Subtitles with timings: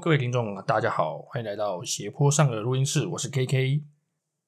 [0.00, 3.82] 各位听众，大家好，欢迎来到斜坡上的录音室，我是 KK。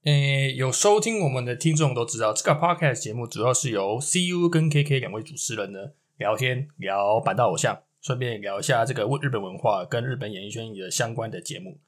[0.05, 11.79] 诶，有收听我们的听众都知道，这个 Podcast 节目主要是由 CU 跟 KK 两位主持人呢聊天聊板道偶像，顺便聊一下这个日本文化跟日本演艺圈的相关的节目。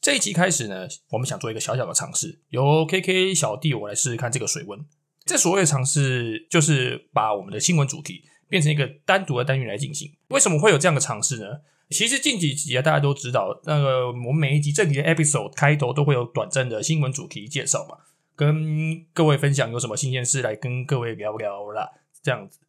[0.00, 4.86] 这一集开始呢，我们想做一个小小的尝试，由 KK 小弟我来试试看这个水温。
[5.24, 10.14] 这所谓的尝试，就是把我们的新闻主题变成一个单独的单元来进行。
[10.28, 11.62] 为什么会有这样的尝试呢？
[11.90, 17.96] 其实近几集啊，大家都知道，那个我们每一集正题的 episode 开头都会有短暂的新闻主题介绍嘛，
[18.36, 21.90] 跟各位分享有什么新鲜事来跟各位聊聊啦，
[22.22, 22.60] 这样子。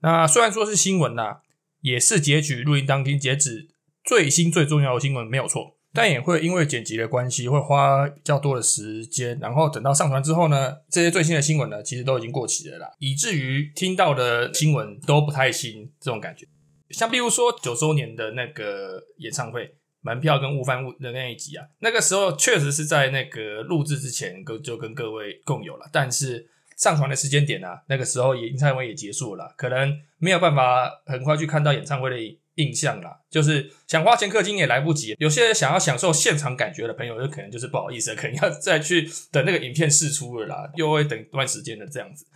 [0.00, 1.36] 那虽然说是新闻呐，
[1.82, 3.68] 也是截取录音当天截止
[4.02, 16.48] 最新最重要的新闻没有错，但也会因为剪辑的关系，会花比较多的时间，然后等到上传之后呢，这些最新的新闻呢，其实都已经过期了啦，以至于听到的新闻都不太新，这种感觉。
[16.94, 32.16] 像比如说九周年的那个演唱会门票跟误饭误的那一集啊，那个时候确实是在那个录制之前跟就跟各位共有了，但是上传的时间点啊，那个时候演唱会也结束了，可能没有办法很快去看到演唱会的
[32.56, 35.16] 印象啦，就是想花钱氪金也来不及。
[35.18, 42.26] 有些人想要享受现场感觉的朋友，就可能就是不好意思，可能要再去等那个影片释出了啦，又会等一段时间的这样子，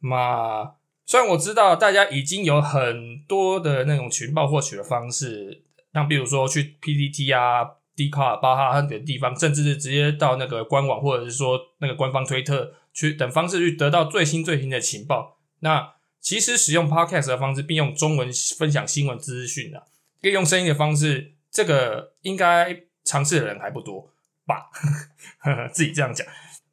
[0.00, 0.74] 嘛。
[1.10, 7.64] 虽然我知道大家已经有很多的那种群报获取的方式，像比如说去 PPT 啊、
[7.96, 15.38] d 卡、巴哈等地方，甚至是直接到那个官网或者是说那个官方推特去等方式去得到最新最新的情报。
[15.58, 19.82] 那其实使用 Podcast 的方式，并用中文分享新闻资讯啊，
[20.22, 24.12] 可以用声音的方式，这个应该尝试的人还不多
[24.46, 24.70] 吧？
[25.74, 26.24] 自己这样讲。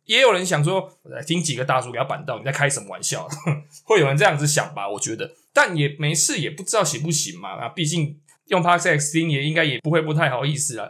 [0.07, 0.91] 也有人想说，
[1.25, 3.28] 听几个大叔给他板到，你在开什么玩笑？
[3.85, 4.90] 会有人这样子想吧？
[4.90, 7.51] 我觉得，但也没事，也不知道行不行嘛。
[7.51, 10.90] 啊，毕竟用 Podcast 听也应该也不会不太好意思啊。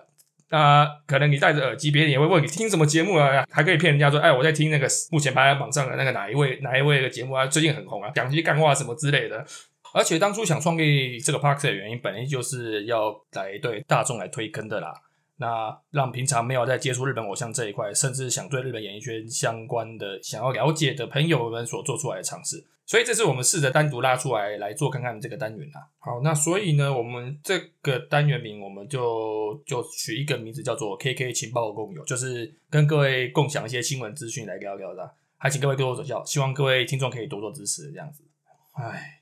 [0.49, 3.45] 那可能你戴着耳机，别人也会问你听什么节目啊？
[3.51, 7.45] 还可以骗人家说，哎，我在听那个目前排行榜上的那个哪一位哪一位的节目啊？
[7.47, 9.45] 最近很红啊，讲些干话什么之类的。
[9.93, 14.93] 而且当初想创立这个 Pax 的原因，本来就是要来对大众来推坑的啦。
[15.39, 25.85] 那让平常没有在接触日本偶像这一块，甚至想对日本演艺圈相关的想要了解的朋友们所做出来的尝试，所以这次我们试着单独拉出来来做看看这个单元啊。
[25.99, 38.23] 好，那所以呢，我们这个单元名我们就就取一个名字叫做 “KK 情报共有”，就是跟各位共享一些新闻资讯来聊聊的，还请各位多多指教，希望各位听众可以多多支持这样子。
[38.73, 39.16] 唉。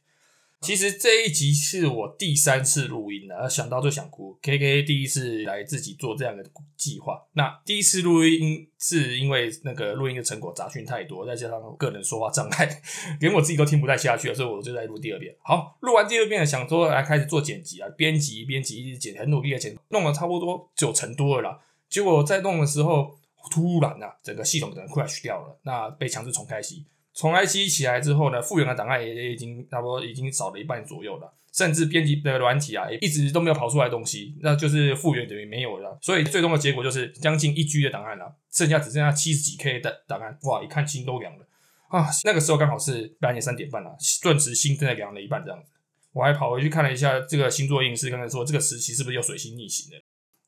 [0.66, 4.36] 其实这一集是我第三次录音了，想到就想哭。
[4.42, 6.44] K K 第一次来自己做这样的
[6.76, 12.82] 计划，那第一次录音是因为那个录音的成果杂讯太多，再加上个人说话障碍，
[13.20, 15.36] 连我自己都听不太下去了，所以我就在录第二遍。
[15.44, 21.60] 好，录完第二遍了，想说来开始做剪辑啊，编辑编辑一直剪，很努力的剪，弄了差不多九成多了啦。
[21.88, 23.16] 结果在弄的时候，
[23.52, 26.84] 突然啊，整个系统可能 crash 掉了，那被强制重开机。
[27.16, 35.98] 重来机起来之后呢，复原的档案也也已经差不多已经少了一半左右了，甚至编辑的软体啊也一直都没有跑出来东西，那就是复原等于没有了。
[36.02, 40.38] 所以最终的结果就是将近一 G 的档案了，剩下只剩下七十几 K 的档案。
[40.44, 41.48] 哇，一看心都凉了
[41.88, 42.10] 啊！
[42.26, 45.72] 那个时候刚好是半夜三点半了，顿时心真的凉了一半这样子。
[46.12, 50.02] 我还跑回去看了一下这个星座运势，刚才说这个时期是不是又水星逆行了？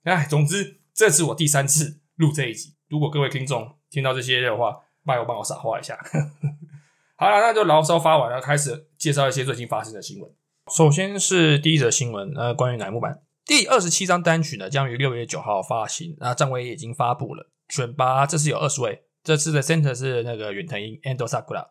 [0.03, 2.73] 哎，总之这是我第三次录这一集。
[2.89, 5.97] 如果各位听众听到这些的话，拜我帮我傻化一下。
[7.17, 10.29] 好了，那就牢骚发完了，开始介绍一些最近发生的新闻。
[10.71, 16.15] 首先是第一则新闻，呃，关于乃木坂第二十七张单曲呢，将于六月九号发行。
[16.19, 21.69] 那站位已经发布了，选拔这次有二十位，这次的 center 是那个远藤英 Endo Sakura。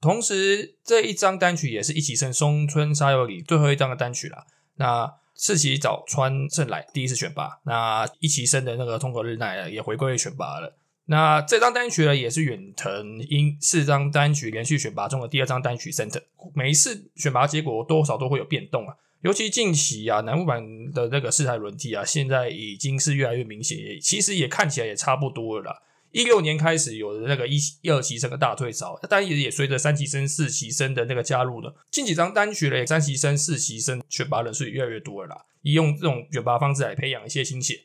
[0.00, 4.46] 同时，这一张单曲也是一起生松村沙友里最后一张的单曲了。
[4.76, 10.76] 那赤崎早川胜来第一次选拔，那一起生的那个通过日奈也回归选拔了。
[11.06, 16.22] 那这张单曲呢，也是远藤英四张单曲连续选拔中的第二张单曲 center。
[16.54, 20.62] 每一次选拔结果多少都会有变动啊，尤其近期啊，南木版
[20.92, 25.82] 的那个四台轮替啊，现在已经是越来越明显，其实也看起来也差不多了啦。
[26.12, 27.58] 一六年开始有的那个一
[27.88, 37.80] 二期生的大退潮，但也也随着三期生、四期生的那个加入了，近几张单曲嘞，三期生、四期生选拔人数也越来越多了啦，以用这种选拔方式来培养一些新血。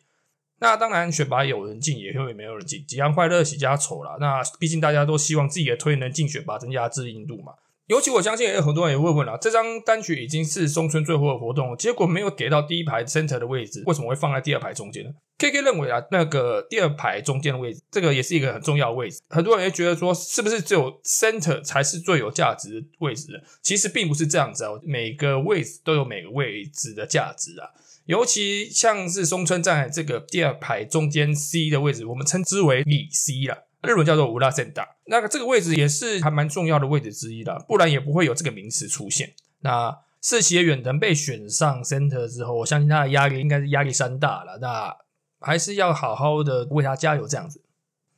[0.59, 4.18] 那当然，选拔有人进，也会没有人进，几样快乐，喜加丑啦。
[4.19, 7.54] 那毕竟大家都希望自己的推能进选拔，增加知名度嘛。
[7.88, 19.21] 尤其我相信也有很多人也问问了，这张单曲已经是松村最后的活动，结果没有给到第一排 center 的位置，为什么会放在第二排中间呢？K K 认为啊，那个第二排中间的位置，这个也是一个很重要的位置。
[19.30, 23.42] 很多人也觉得说，是不是只有 center 才是最有价值的位置？
[23.62, 27.69] 其实并不是这样子哦，每个位置都有每个位置的价值啊。
[28.07, 33.68] 尤其像是松村站这个第二排中间 C 的位置，我们称之为里 C 了。
[33.83, 39.33] 日本叫做乌拉森达，那个这个位置也是还蛮重要的位置之一的，不然也不会有这个名词出现。
[39.59, 44.95] 那世袭远藤被选上 center 之后，我相信他的压力应该是压力山大了，那
[45.39, 47.62] 还是要好好的为他加油这样子。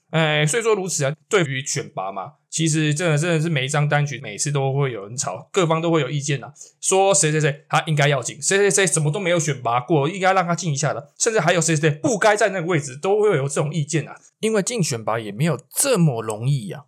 [0.10, 6.52] 哎，所以说如此啊，对于选拔嘛，其实真的真的是每一张单曲每次都会有人吵，各方都会有意见呐，
[6.82, 14.16] 说谁谁谁他应该要进，谁谁谁什么都没有选拔过，应该让他进一下的，甚至还有谁谁谁不该在那个位置，都会有这种意见啊。
[14.40, 16.86] 因为进选拔也没有这么容易呀。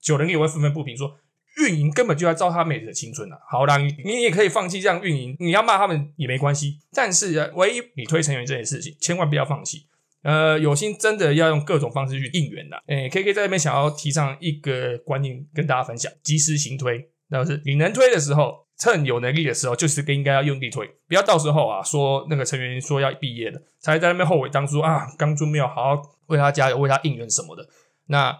[0.00, 1.18] 九人也会愤愤不平说，
[1.58, 3.36] 运营根本就在糟蹋妹子的青春呐。
[3.50, 9.86] 好啦，你你也可以放弃这样运营，你要骂他们也没关系，但是唯一你推成员这件事情，千万不要放弃。
[10.26, 12.76] 呃，有心真的要用各种方式去应援的。
[12.88, 17.08] 诶，K K 在那边想要提倡一个观念跟大家分享：及时行推。
[17.28, 27.68] 那是你能推的时候，趁有能力的时候，就是应该要用力推，不要到时候啊说那个成员说要毕业了，才在那边后悔当初啊当初没有好好为他加油、为他应援什么的，
[28.08, 28.36] 那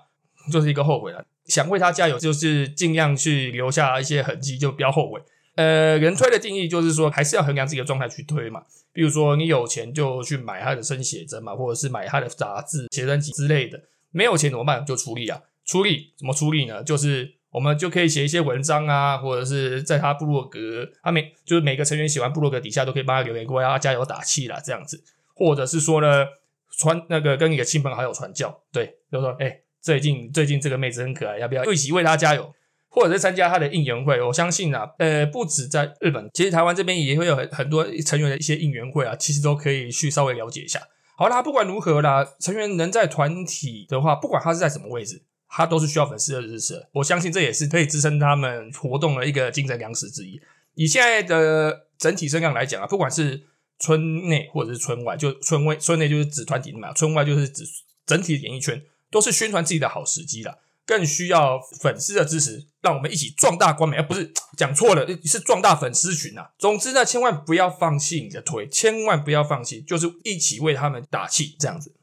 [0.52, 1.24] 就是一个后悔了。
[1.44, 5.20] 想为他加油，就是尽量去留下一些痕迹，就不要后悔。
[5.56, 8.62] 呃，人推的定义就是说，还是要衡量自己的状态去推嘛。
[8.92, 13.82] 比如说，你有钱就去买他的生写真嘛，或者是买他的杂志、写真集之类的。
[14.10, 14.84] 没有钱怎么办？
[14.86, 15.40] 就出力啊！
[15.64, 16.82] 出力怎么出力呢？
[16.82, 25.02] 就是我们就可以写一些文章啊，或者是在他部落格，他每就是每个成员写完部落格底下都可以帮他留言过来，加油打气啦，这样子。
[25.34, 26.26] 或者是说呢，
[26.70, 32.54] 传那个跟你的亲朋好友传教，对，就说哎，最近最近这个妹子很可爱，要不要一起为她加油？
[32.96, 40.80] 或者是参加他的应援会，我相信啊，呃，不止在日本，其实台湾这边也会有很很多成员的一些应援会啊，其实都可以去稍微了解一下。
[41.18, 46.86] 好啦，不管如何啦，成员能在团体的话，不管他是在什么位置，他都是需要粉丝的支持。
[46.92, 50.40] 我相信这也是可以支撑他们活动的一个精神粮食之一。
[50.74, 53.42] 以现在的整体声量来讲啊，不管是
[53.78, 57.62] 村内或者是村外，就村外村内就是指团体嘛，村外就是指
[58.06, 60.60] 整体演艺圈，都是宣传自己的好时机了。
[60.86, 66.52] 更需要粉丝的支持，让我们一起壮大官美，而不是讲错了，是壮大粉丝群啊！
[66.58, 71.94] 总之呢，千万不要放弃你的推，千万不要放弃，就是一起为他们打气，这样子。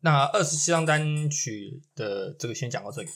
[0.00, 3.08] 那二十七张单曲的这个先讲到这里，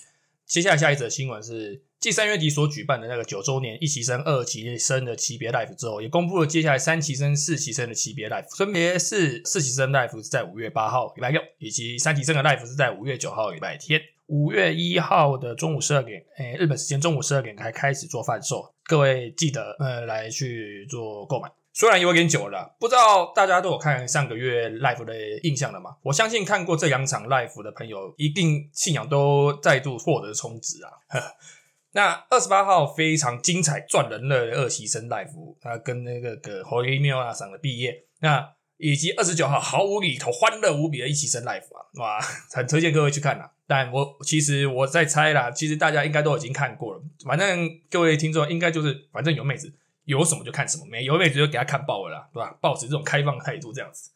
[0.45, 1.85] 接下来下一则新闻是。
[2.01, 14.01] 继三月底所举办的那个九周年一期生、二期生的级别 life 之后，也公布了接下来三期生、四期生的级别 life，分别是四期生 life 是在五月八号礼拜六，以及三期生的 life 是在五月九号礼拜天。
[14.27, 21.51] 五月一号的中午十二点，诶，日本时间中午十二点才开始做贩售，各位记得呃来去做购买。
[21.73, 25.97] 虽然有点久了，不知道大家都有看上个月 live 的印象了吗？
[26.03, 30.91] 我相信看过这两场 live 的朋友，一定信仰都再度获得充值啊！
[31.93, 42.21] 那二十八号非常精彩、赚人的二期生 live，他跟那个个 Holy m i l 上的毕业，那以及二十九号毫无厘头、欢乐无比的一期生 live 啊，哇，
[42.53, 43.51] 很推荐各位去看啦。
[43.67, 47.03] 但我其实我在猜啦，其实大家应该都已经看过了。
[47.27, 49.73] 反正各位听众应该就是，反正有妹子
[50.05, 52.57] 有什么就看什么，没有妹子就给他看爆了啦，对吧？
[52.61, 54.11] 保持这种开放态度这样子。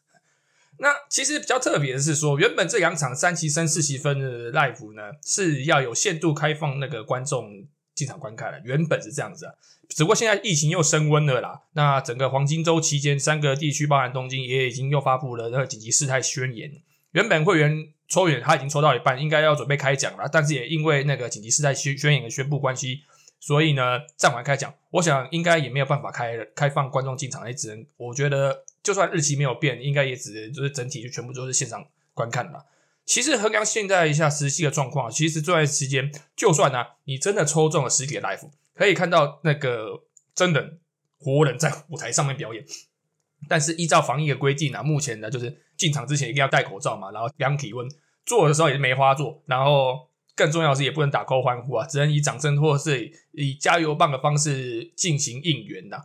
[0.83, 9.53] 那其实比较特别的是说，原本这两场三期生、四期分的 live 呢，是要有限度开放那个观众进场观看的，原本是这样子啊。
[9.87, 16.69] 只不过现在疫情又升温了啦，那整个黄金周期间，三个地区包含东京也已经又发布了那个紧急事态宣言。
[17.11, 23.03] 原本会员抽远他已经抽到一半，应该要准备开奖了，但是也因为那个紧急事态宣宣言的宣布关系，
[23.39, 24.73] 所以呢暂缓开奖。
[24.91, 28.65] 我想应该也没有办法开开放观众进场，也只能我觉得。
[28.83, 32.65] 就算日期没有变，应该也只就是整体就全部都是线上观看了。
[33.05, 40.03] 其实衡量现在一下实际的状况，其实这段时间就算呢，你真的抽中了实体的 live，可以看到那个
[40.35, 40.79] 真人
[41.19, 42.65] 活人在舞台上面表演。
[43.49, 47.85] 但是依照防疫的规定呢，目前呢就是进场之前一定要戴口罩嘛，然后量体温，
[48.25, 55.97] 做的时候也是梅花做，然后更重要的是也不能打 call 欢呼啊，只能以掌声或者是以加油棒的方式进行应援呐，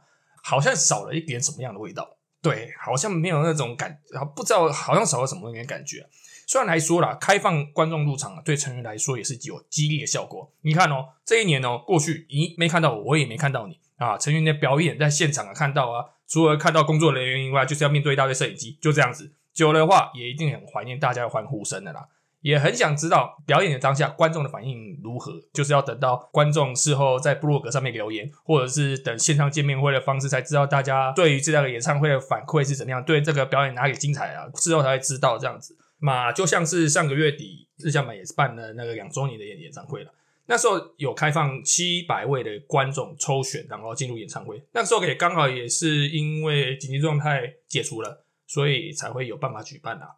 [0.42, 2.17] 好像少了一点什么样的味道。
[2.48, 4.00] 对，好像没有那种感，
[4.34, 6.06] 不知道好像少了什么那感觉。
[6.46, 10.50] 虽然来说啦，开放观众入场对成员来说也是有激励的效果。
[10.62, 14.16] 你看哦，这一年哦过去，咦没看到我，我也没看到你啊。
[14.16, 19.34] 成员的表演在现场啊看到啊，除了看到工作人员以外，就是要面对一大堆摄影机，就这样子。
[19.52, 22.08] 久的话，也一定很怀念大家的欢呼声的啦。
[22.48, 35.76] 也很想知道表演的当下观众的反应如何，就是要等到观众事后在部落格上面留言，或者是等线上见面会的方式才知道大家对于这样的演唱会的反馈是怎么样，对这个表演哪里精彩啊，事后才会知道这样子。
[35.98, 40.10] 嘛，就像是上个月底日向版也是办了那个两周年的演演唱会了。
[40.46, 44.62] 那时候有开放七百位的观众抽选，然后进入演唱会。
[44.72, 50.12] 那时候也刚好也是因为紧急状态解除了，所以才会有办法举办啊。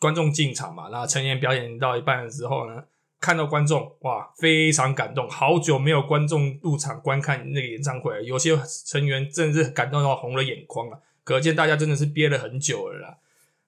[0.00, 2.84] 观众进场嘛，然后成员表演到一半的时候呢，
[3.20, 5.28] 看到观众哇，非常感动。
[5.28, 13.16] 好久没有观众入场观看那个演唱会，有些成员真的是感动到红了眼眶啊，可见大家真的是憋了很久了啦。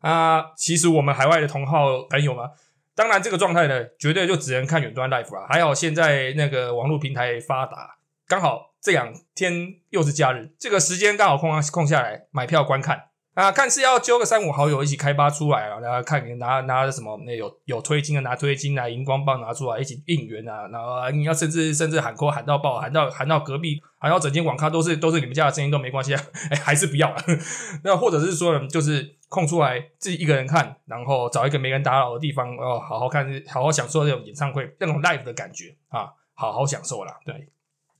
[0.00, 2.50] 啊，其实我们海外的同好朋友嘛。
[2.94, 5.47] 当然，这个状态呢，绝对就只能看远端 live 啊。
[5.49, 13.04] 还好现在那个网络平台发达，刚好这两天又是假日，这个时间刚好空空下来，买票观看
[13.42, 13.52] 啊。
[13.52, 20.66] 看是要揪个三五好友一起开发出来啊，然后看你拿拿什么那有有推金的拿推金啊，荧光棒拿出来一起应援啊。
[20.68, 26.23] 然后你要甚至甚至喊扣喊到爆，喊到喊到隔壁，喊到整间网咖都是都是你们家的声音都没关系啊。
[26.50, 27.23] 哎，还是不要了。
[27.85, 29.14] 那或者是说，就是。
[29.30, 37.14] 空出来自己一个人看，然后找一个没人打扰的地方，哦，好好看，好好享受这种演唱会那种 live 的感觉啊，好好享受啦。
[37.26, 37.47] 对，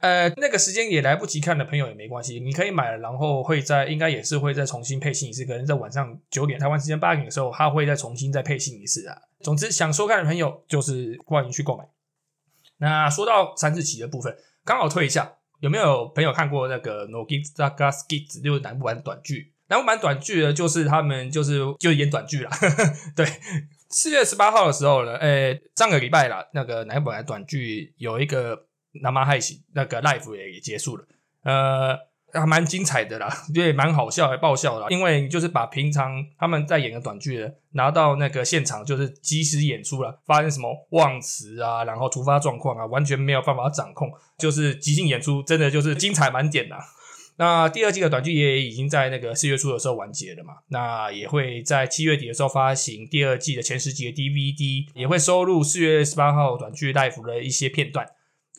[0.00, 9.17] 呃，那个时间也来不及看的朋友也没关系，你可以买了，然后会在应该也是会再重新配信一次，可能在晚上九点台湾时间八点的时候，他会再重新再配信一次啊。
[9.40, 11.85] 总之，想收看的朋友就是欢迎去购买。
[12.78, 19.52] 那说到三字旗的部分，刚好退一下，有没有朋友看过那个 Nogizaka Skits 就是南部版短剧？
[19.67, 22.50] 南部版短剧呢，就是他们就是就演短剧啦。
[23.17, 23.26] 对，
[23.90, 28.67] 四月十八号的时候呢，诶，上个礼拜啦，那个南部版短剧有一个
[29.02, 31.04] 南妈害喜那个 live 也也结束了，
[31.45, 31.97] 呃，
[32.33, 34.87] 还蛮精彩的啦， 也蛮好笑，还爆笑啦。
[34.90, 46.78] 因为就是把平常他们在演的短剧的拿到那个现场，就是即时演出了，发生什么忘词啊，然后突发状况啊，完全没有办法掌控，就是即兴演出，真的就是精彩满点啦。
[47.40, 50.54] 那第二季的短剧也已经在那个四月初的时候完结了嘛？
[50.71, 58.04] 那也会在七月底的时候发行第二季的前十集的 DVD，也会收录四月十八号短剧 life 的一些片段。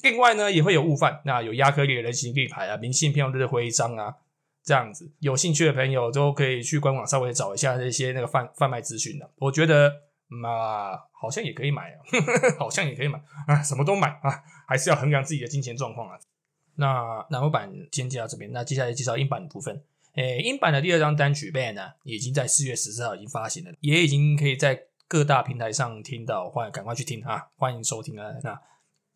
[0.01, 4.15] 另外呢，也会有悟饭，那有亚克力的人形立牌啊、明信片的徽章啊，
[4.63, 5.11] 这样子。
[5.19, 9.29] 有兴趣的朋友都可以去官网稍微找一下这些那个贩贩卖资讯的。
[9.37, 9.91] 我觉得
[10.27, 11.97] 嘛，好像也可以买啊，
[12.57, 16.17] 好像也可以买啊， 什么都买啊，还是要衡量自己的金钱状况啊。
[16.75, 19.83] 那南欧版先介绍这边，那接下来介绍英版的部分。
[20.15, 27.47] 诶，英版的第二张单曲《Band》呢，已经在四月十四号已经发行了，也已经可以在各大平台上听到，欢迎赶快去听啊！
[27.57, 28.31] 欢迎收听啊！
[28.43, 28.59] 那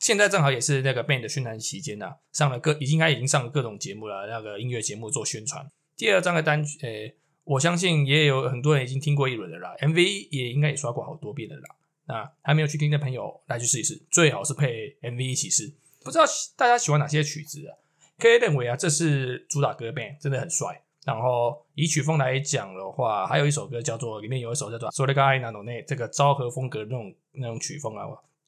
[0.04, 5.66] 现在正好也是那个 Band 的宣传期间呐，上了各应该已经上了各种节目了，那个音乐节目做宣传。
[5.96, 11.76] 第二张的单曲，诶，我相信也有很多人已经听过一轮的啦，MV 也应该也刷过好多遍的啦。
[12.06, 15.74] 那还没有去听的朋友，来去试一试，最好是配 MV 一起试。
[16.04, 16.26] 不知道
[16.58, 17.72] 大家喜欢哪些曲子啊？
[18.20, 20.84] 可以认为啊，这是主打歌 band 真的很帅。
[21.06, 28.04] 然后以曲风来讲的话，还有一首歌叫做里面有一首叫做《So the guy n 那这个昭和风格那种那种曲风啊，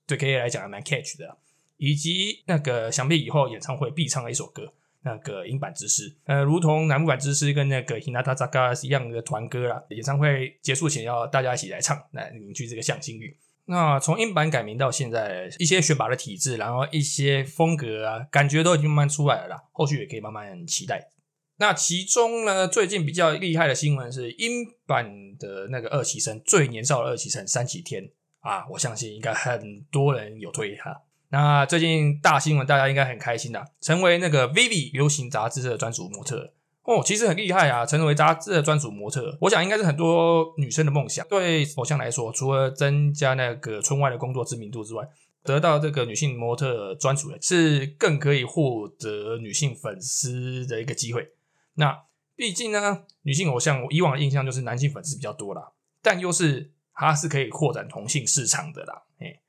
[0.06, 1.38] 对 K 来讲还蛮 catch 的。
[1.78, 9.84] 以及那个想必以后演唱会必唱的一首歌，那个英版之诗，呃，如同南部版之诗跟那个 Hinata Zaka 一样的团歌啦。
[9.90, 13.38] 演唱会结束前要大家一起来唱，来凝聚这个向心力。
[13.68, 19.64] 那从英版改名到现在，一些选拔的体制，然后一些风格啊，感觉都已经慢慢出来了啦。
[19.72, 21.12] 后续也可以慢慢期待。
[21.58, 31.02] 那其中呢，最近比较厉害的新闻是英版的那个二期生，最年少的二期生三崎天啊，我相信应该很多人有推他。
[31.30, 36.54] 那最近大新闻，大家应该很开心的，成为那个 Vivi 流行杂志的专属模特。
[36.84, 37.84] 哦，其实很厉害啊！
[37.84, 41.26] 成为杂志的专属模特，我想应该是很多女生的梦想。
[41.28, 45.04] 对偶像来说，除了增加那个村外的工作知名度之外，
[45.44, 51.32] 得到这个女性模特专属，是更可以获得女性粉丝的一个机会。
[51.74, 52.04] 那
[52.36, 55.72] 毕竟呢，女性偶像我以往的印象就是男性粉丝比较多啦，
[56.04, 59.02] 但又是它是可以扩展同性市场的啦。
[59.20, 59.40] 哎，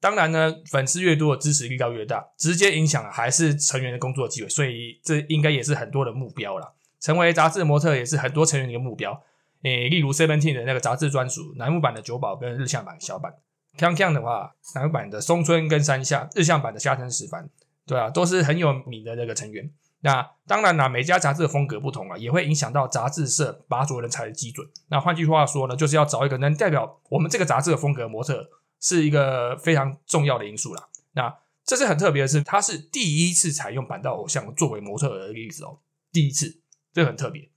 [0.00, 6.74] 当然呢，粉丝越多，支持力道越大，直接影响还是成员的工作机会，所以这应该也是很多的目标了。
[6.98, 9.22] 成为杂志模特也是很多成员的一个目标。
[9.62, 13.34] 诶，例如 Seventeen 的那个杂志专属楠木版的九宝跟日向版小版
[13.76, 17.50] ，Kang Kang 的话，楠木版的松村跟山下，日向版的下藤石凡，
[17.86, 19.70] 对啊，都是很有名的那个成员。
[20.00, 24.66] 那当然啦，每家杂志的风格不同啊，也会影响到杂志社拔擢人才的基准。
[24.88, 28.48] 那换句话说呢，就是要找一个能代表我们这个杂志的风格模特。
[28.80, 30.88] 是一个非常重要的因素啦。
[31.12, 35.78] 那这是很特别的是，他是第一次采用板道偶像作为模特的例子哦，
[36.10, 36.60] 第一次，
[36.92, 37.48] 这很特别。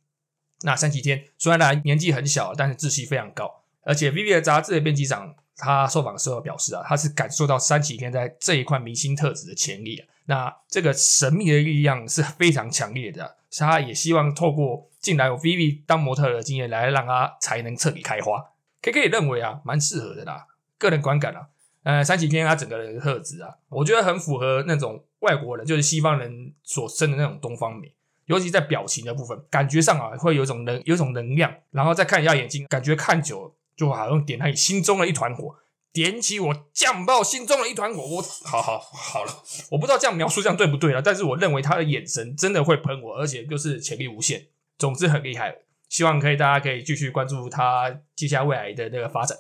[0.62, 10.08] 那三崎天虽然年纪很小，但是志气非常高，而且 Vivi 的杂志的编辑长他受访的时候表示啊，他是感受到三崎天在这一块明星特质的潜力啊。
[10.26, 18.52] 那这个神秘的力量是非常强烈的，他也希望透过进来有 Vivi 当模特的经验来让他才能彻底开花。
[18.82, 20.48] K K 也认为啊，蛮适合的啦。
[20.84, 21.48] 个人观感啊，
[21.84, 27.92] 呃，山崎天他整个人的特质啊，我觉得很符合那种外国人，就是西方人所生的那种东方美，
[28.26, 31.54] 尤其在表情的部分，感觉上啊，会有一种能，有一种能量。
[31.72, 35.56] 然后再看一下眼睛，感觉看久了就好像点他你心中的一团火。
[35.92, 41.00] 点起我酱爆心中的一团火，我好好好了，我不知道这样描述这样对不对啊？
[41.04, 44.48] 但是我认为他的眼神真的会喷我，而且就是潜力无限，
[44.80, 45.56] 总之很厉害。
[45.88, 49.38] 希望可以大家可以继续关注他接下来未来的那个发展。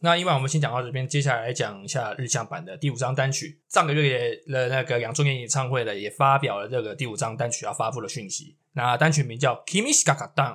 [0.00, 3.58] 那因为我们先讲到这边，接下来讲一下日向版的第五张单曲。
[3.68, 8.56] 上个月的那个两周年演唱会呢，也发表了这个第五张单曲要发布的讯息。
[8.74, 10.52] 那单曲名叫《Kimishikaka Dan》，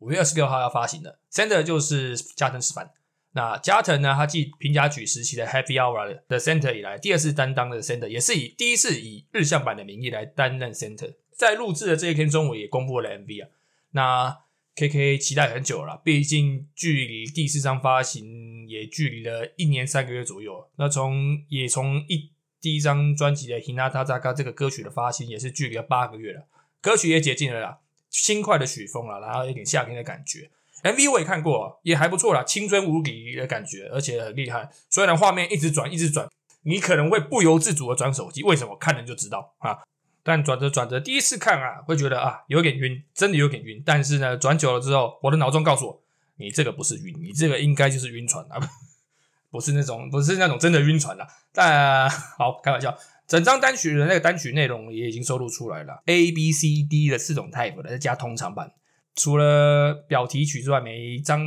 [0.00, 1.18] 五月二十六号要发行的。
[1.32, 2.90] Center 就是加藤史帆。
[3.34, 4.14] 那加藤呢？
[4.14, 11.14] 他继平甲举时期的 Happy Hour 的 Center 以来，第二次担当的 Center，也是以第一次以日向版的名义来担任 Center。
[11.30, 13.48] 在录制的这一天中午，也公布了 MV 啊。
[13.92, 14.38] 那
[14.74, 20.68] KK 期待很久了，毕竟距离第四张发行也距离了一年三个月左右。
[20.76, 26.46] 那从也从一第一张专辑的 Hinata Zaka 这个歌曲的发行，也是距离了八个月了。
[26.80, 30.50] 歌曲也解禁了啦，轻快的曲风了，然后有点夏天的感觉。
[30.82, 34.70] MV 我也看过，也还不错啦，青春无敌的感觉，而且很厉害。
[34.88, 36.28] 虽然画面一直转，一直转，
[36.62, 38.74] 你可能会不由自主的转手机，为什么？
[38.76, 39.78] 看人就知道啊。
[40.22, 43.82] 但转着转着，第一次看啊，会觉得啊有点晕，真的有点晕。
[43.84, 46.02] 但是呢，转久了之后，我的脑中告诉我，
[46.36, 48.60] 你这个不是晕，你这个应该就是晕船啊，
[49.50, 51.26] 不是那种，不是那种真的晕船啦。
[51.52, 58.72] 但好开玩笑，整张单曲的那个单曲内容也已经收录出来了，A B C D 的四种 type 的，加通常版。
[59.14, 61.44] 除了表题曲之外，每一张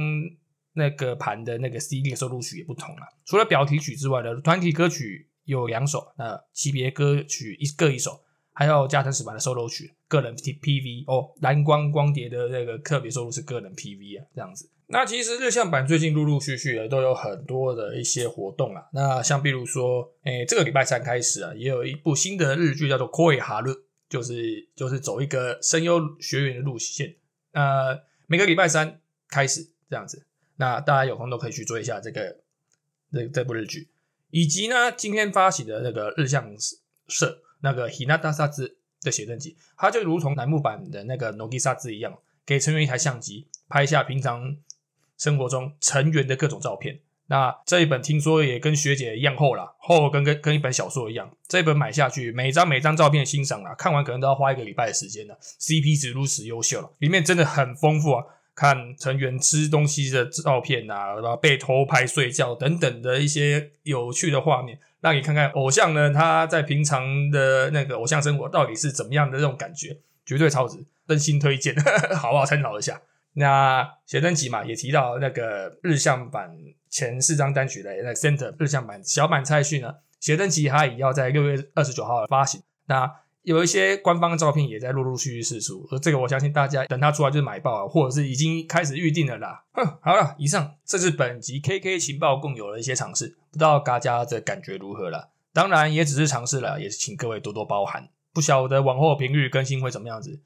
[0.73, 3.01] 那个盘的那个 CD 收录曲也不同了。
[3.25, 8.21] 除了表题曲之外的团体歌曲有两首，那级别歌曲一各一首，
[8.55, 14.69] 还有加藤史版的收录曲，个人 PV 哦，蓝光光碟的那个特别收录是个人 PV 啊，这样子。
[14.87, 18.83] 那其实日向版最近陆陆续续的都有很多的一些活动啊。
[18.93, 23.73] 那像比如说，诶，这个礼拜三开始啊，也有一部新的日剧叫做《Koi Haru》，
[24.07, 27.15] 就是就是走一个声优学员的路线。
[27.51, 30.25] 呃，每个礼拜三开始这样子，
[30.57, 32.37] 那大家有空都可以去追一下这个
[33.11, 33.89] 这这部日剧，
[34.29, 36.53] 以及呢今天发行的那个日向
[37.07, 44.55] 社那个 Hinata 萨兹的写真集，它就如同楠木版的那个 Nogi 萨兹一样，给成员一台相机，拍下平常
[45.17, 46.99] 生活中成员的各种照片。
[47.25, 51.35] 那这一本听说也跟学姐一样厚了，厚跟跟跟一本小说一样。
[51.47, 55.35] 这一本买下去，每张每张照片欣赏啊，看完可能都要花一个礼拜的时间了。
[55.59, 58.23] CP 值如此优秀了，里面真的很丰富啊，
[58.55, 71.75] 看成员吃东西的照片啊，然后被偷拍睡觉等等的一些有趣的画面，让你看看偶像呢他在平常的那个偶像生活到底是怎么样的这种感觉，绝对超值，真心推荐，
[72.15, 73.01] 好不好参考一下？
[73.33, 76.57] 那写真集嘛，也提到那个日向版。
[76.87, 82.61] 前四张单曲的那 Center 日向版小版蔡旭呢，写真集它也要在六月二十九号发行。
[82.85, 83.11] 那
[83.45, 89.63] 有一些官方照片也在陆陆续续释出，而这个我相信大家等它出来就是买爆，或者是已经开始预定了啦。
[89.71, 95.29] 哼，好了，以上这是本集 KK 情报共有的一些尝试，不知道大家的感觉如何了？
[95.53, 98.09] 当然也只是尝试了，也是请各位多多包涵。
[98.33, 100.41] 不晓得往后频率更新会怎么样子，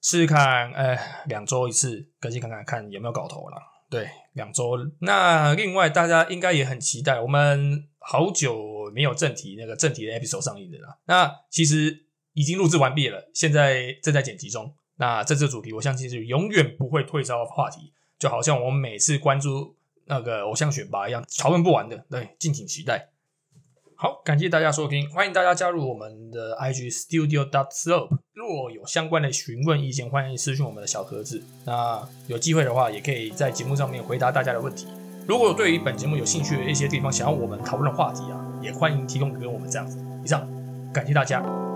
[0.00, 3.56] 试试看，哎，两周一次更新看看，看有没有搞头了。
[3.90, 4.78] 对，两周。
[5.00, 10.98] 那另外，大家应该也很期待，我们好久没有正题那个正题的 episode 上映的了。
[11.06, 12.01] 那其实
[12.34, 14.74] 已经录制完毕了，现在正在剪辑中。
[14.96, 19.74] 那这次主题，我相信是永远不会退烧的话题，就好像我们每次关注
[20.06, 22.04] 那个偶像选拔一样，讨论不完的。
[22.10, 23.08] 对，敬请期待。
[23.96, 28.18] 好，感谢大家收听，欢迎大家加入我们的 IG Studio Dot Slope。
[28.32, 31.42] 若有相关的询问意见，欢迎私讯我们的小盒子。
[31.64, 34.88] 那有机会的话，也可以在节目上面回答大家的问题。
[35.28, 40.04] 如果对于本节目有兴趣的一些地方，想要我们讨论的话题啊，也欢迎提供给我们这样子。
[40.24, 40.48] 以上，
[40.92, 41.71] 感谢大家。